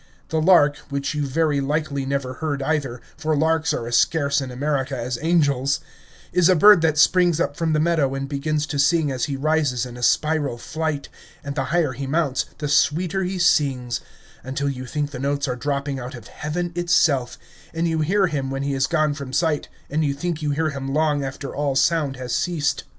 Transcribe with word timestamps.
The 0.29 0.41
lark, 0.41 0.77
which 0.89 1.13
you 1.13 1.27
very 1.27 1.61
likely 1.61 2.07
never 2.07 2.33
heard 2.41 2.63
either, 2.63 3.01
for 3.17 3.35
larks 3.37 3.71
are 3.71 3.85
as 3.85 3.95
scarce 3.97 4.41
in 4.41 4.49
America 4.49 4.97
as 4.97 5.19
angels, 5.21 5.79
is 6.33 6.49
a 6.49 6.55
bird 6.55 6.81
that 6.81 6.97
springs 6.97 7.39
up 7.39 7.55
from 7.55 7.73
the 7.73 7.79
meadow 7.79 8.15
and 8.15 8.27
begins 8.27 8.65
to 8.65 8.79
sing 8.79 9.11
as 9.11 9.25
he 9.25 9.35
rises 9.35 9.85
in 9.85 9.97
a 9.97 10.01
spiral 10.01 10.57
flight, 10.57 11.07
and 11.43 11.53
the 11.53 11.65
higher 11.65 11.91
he 11.91 12.07
mounts, 12.07 12.47
the 12.57 12.67
sweeter 12.67 13.21
he 13.23 13.37
sings, 13.37 14.01
until 14.43 14.69
you 14.69 14.87
think 14.87 15.11
the 15.11 15.19
notes 15.19 15.47
are 15.47 15.55
dropping 15.55 15.99
out 15.99 16.15
of 16.15 16.29
heaven 16.29 16.71
itself, 16.73 17.37
and 17.71 17.87
you 17.87 17.99
hear 17.99 18.25
him 18.25 18.49
when 18.49 18.63
he 18.63 18.73
is 18.73 18.87
gone 18.87 19.13
from 19.13 19.31
sight, 19.31 19.69
and 19.87 20.03
you 20.03 20.15
think 20.15 20.41
you 20.41 20.49
hear 20.49 20.71
him 20.71 20.91
long 20.95 21.23
after 21.23 21.55
all 21.55 21.75
sound 21.75 22.15
has 22.15 22.33
ceased. 22.33 22.85